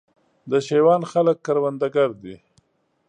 [0.51, 2.35] د شېوان خلک کروندګر دي